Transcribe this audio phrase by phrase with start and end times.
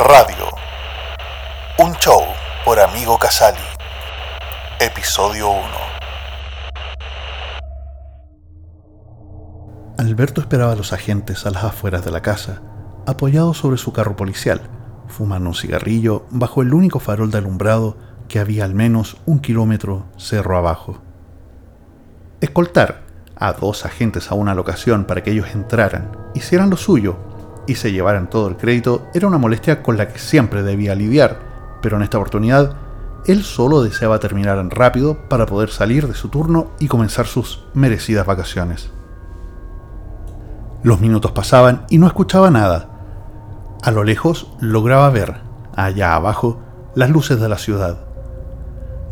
[0.00, 0.46] Radio.
[1.78, 2.22] Un show
[2.64, 3.58] por Amigo Casali.
[4.80, 5.60] Episodio 1.
[9.98, 12.62] Alberto esperaba a los agentes a las afueras de la casa,
[13.06, 14.62] apoyado sobre su carro policial,
[15.06, 20.06] fumando un cigarrillo bajo el único farol de alumbrado que había al menos un kilómetro
[20.16, 21.02] cerro abajo.
[22.40, 23.02] Escoltar
[23.36, 27.29] a dos agentes a una locación para que ellos entraran, hicieran lo suyo
[27.70, 31.38] y se llevaran todo el crédito era una molestia con la que siempre debía lidiar,
[31.80, 32.74] pero en esta oportunidad
[33.26, 38.26] él solo deseaba terminar rápido para poder salir de su turno y comenzar sus merecidas
[38.26, 38.90] vacaciones.
[40.82, 42.88] Los minutos pasaban y no escuchaba nada.
[43.84, 45.36] A lo lejos lograba ver,
[45.76, 46.60] allá abajo,
[46.96, 48.00] las luces de la ciudad.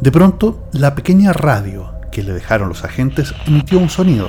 [0.00, 4.28] De pronto, la pequeña radio que le dejaron los agentes emitió un sonido.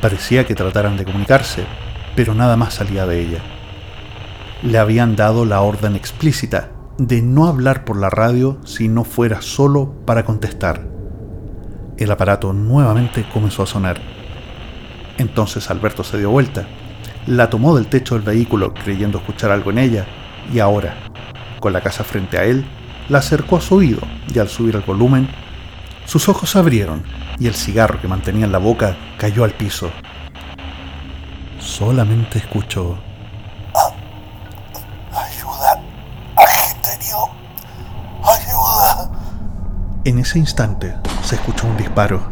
[0.00, 1.66] Parecía que trataran de comunicarse,
[2.16, 3.38] pero nada más salía de ella.
[4.62, 9.42] Le habían dado la orden explícita de no hablar por la radio si no fuera
[9.42, 10.86] solo para contestar.
[11.96, 14.00] El aparato nuevamente comenzó a sonar.
[15.18, 16.66] Entonces Alberto se dio vuelta,
[17.26, 20.06] la tomó del techo del vehículo creyendo escuchar algo en ella
[20.52, 20.94] y ahora,
[21.60, 22.64] con la casa frente a él,
[23.08, 24.00] la acercó a su oído
[24.32, 25.28] y al subir el volumen,
[26.04, 27.02] sus ojos se abrieron
[27.38, 29.90] y el cigarro que mantenía en la boca cayó al piso.
[31.76, 32.96] Solamente escuchó...
[35.12, 35.82] Ayuda,
[36.36, 37.28] agente herido.
[38.22, 39.10] Ayuda.
[40.04, 42.22] En ese instante se escuchó un disparo.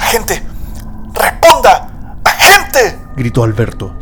[0.00, 0.42] Agente,
[1.14, 2.18] responda.
[2.24, 2.98] Agente.
[3.14, 3.94] Gritó Alberto.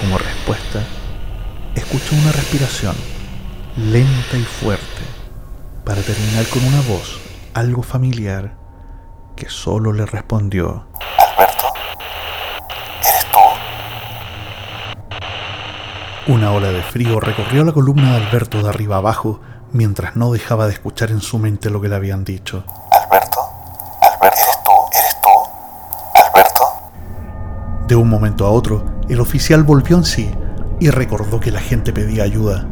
[0.00, 0.78] Como respuesta,
[1.74, 2.94] escuchó una respiración
[3.76, 5.02] lenta y fuerte
[5.84, 7.20] para terminar con una voz
[7.52, 8.56] algo familiar
[9.34, 10.86] que solo le respondió.
[11.18, 11.64] Alberto,
[13.00, 13.38] ¿eres tú?
[16.26, 20.66] Una ola de frío recorrió la columna de Alberto de arriba abajo mientras no dejaba
[20.66, 22.64] de escuchar en su mente lo que le habían dicho.
[22.90, 23.40] Alberto,
[24.00, 24.70] Alberto, ¿eres tú?
[24.98, 25.28] ¿Eres tú?
[26.24, 27.86] Alberto.
[27.86, 30.34] De un momento a otro, el oficial volvió en sí
[30.80, 32.66] y recordó que la gente pedía ayuda.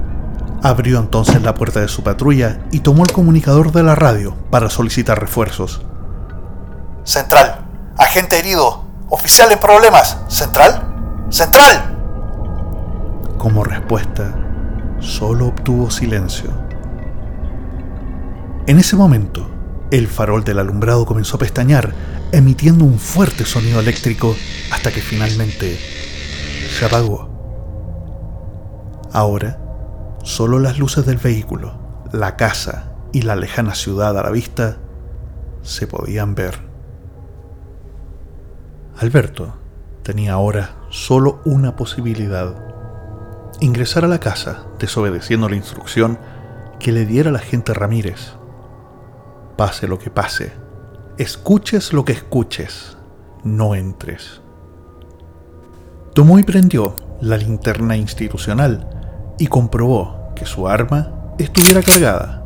[0.63, 4.71] Abrió entonces la puerta de su patrulla y tomó el comunicador de la radio para
[4.71, 5.83] solicitar refuerzos.
[7.05, 7.67] Central,
[7.99, 10.17] agente herido, oficial en problemas.
[10.29, 11.92] Central, central.
[13.43, 14.37] Como respuesta,
[15.01, 16.49] solo obtuvo silencio.
[18.69, 19.51] En ese momento,
[19.91, 21.93] el farol del alumbrado comenzó a pestañear,
[22.31, 24.37] emitiendo un fuerte sonido eléctrico
[24.71, 27.33] hasta que finalmente se apagó.
[29.13, 29.59] Ahora,
[30.23, 34.77] solo las luces del vehículo, la casa y la lejana ciudad a la vista
[35.63, 36.61] se podían ver.
[39.01, 39.57] Alberto
[40.05, 42.72] tenía ahora solo una posibilidad.
[43.63, 46.19] Ingresar a la casa desobedeciendo la instrucción
[46.81, 48.33] que le diera la gente Ramírez.
[49.57, 50.53] Pase lo que pase,
[51.17, 52.97] escuches lo que escuches,
[53.45, 54.41] no entres.
[56.13, 58.91] Tomó y prendió la linterna institucional
[59.39, 62.43] y comprobó que su arma estuviera cargada,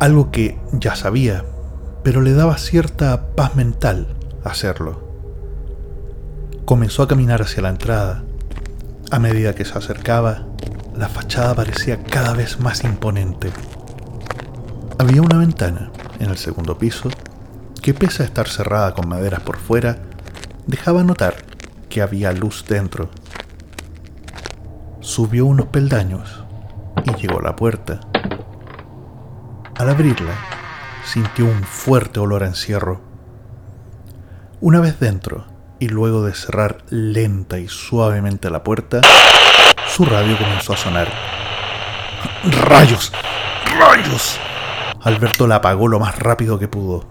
[0.00, 1.44] algo que ya sabía,
[2.02, 5.06] pero le daba cierta paz mental hacerlo.
[6.64, 8.24] Comenzó a caminar hacia la entrada.
[9.10, 10.44] A medida que se acercaba,
[10.94, 13.50] la fachada parecía cada vez más imponente.
[14.98, 17.08] Había una ventana en el segundo piso
[17.80, 19.96] que pese a estar cerrada con maderas por fuera,
[20.66, 21.36] dejaba notar
[21.88, 23.08] que había luz dentro.
[25.00, 26.44] Subió unos peldaños
[27.04, 28.00] y llegó a la puerta.
[29.74, 30.34] Al abrirla,
[31.06, 33.00] sintió un fuerte olor a encierro.
[34.60, 35.46] Una vez dentro,
[35.78, 39.00] y luego de cerrar lenta y suavemente la puerta,
[39.86, 41.08] su radio comenzó a sonar.
[42.44, 43.12] ¡Rayos!
[43.78, 44.38] ¡Rayos!
[45.02, 47.06] Alberto la apagó lo más rápido que pudo.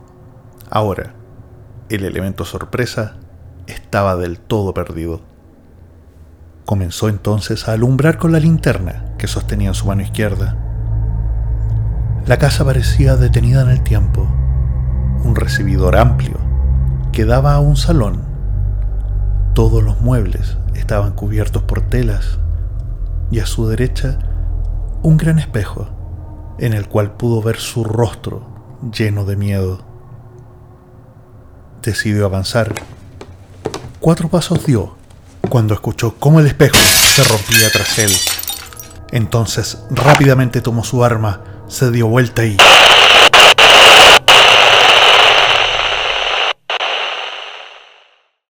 [0.69, 1.13] Ahora,
[1.89, 3.15] el elemento sorpresa
[3.67, 5.21] estaba del todo perdido.
[6.65, 10.57] Comenzó entonces a alumbrar con la linterna que sostenía en su mano izquierda.
[12.25, 14.27] La casa parecía detenida en el tiempo.
[15.23, 16.37] Un recibidor amplio
[17.13, 18.26] que daba a un salón.
[19.57, 22.37] Todos los muebles estaban cubiertos por telas
[23.31, 24.19] y a su derecha
[25.01, 25.89] un gran espejo
[26.59, 28.47] en el cual pudo ver su rostro
[28.95, 29.83] lleno de miedo.
[31.81, 32.75] Decidió avanzar.
[33.99, 34.95] Cuatro pasos dio
[35.49, 38.11] cuando escuchó cómo el espejo se rompía tras él.
[39.11, 42.57] Entonces rápidamente tomó su arma, se dio vuelta y